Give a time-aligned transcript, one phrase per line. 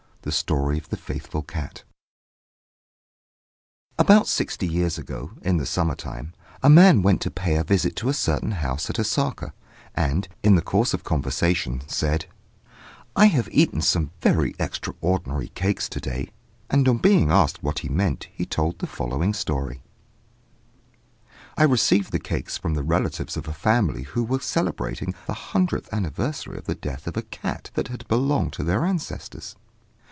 [0.23, 1.83] THE STORY OF THE FAITHFUL CAT
[3.97, 8.07] About sixty years ago, in the summertime, a man went to pay a visit at
[8.07, 9.51] a certain house at Osaka,
[9.95, 12.27] and, in the course of conversation, said
[13.15, 16.29] "I have eaten some very extraordinary cakes to day,"
[16.69, 19.81] and on being asked what he meant, he told the following story:
[21.57, 25.91] "I received the cakes from the relatives of a family who were celebrating the hundredth
[25.91, 29.55] anniversary of the death of a cat that had belonged to their ancestors.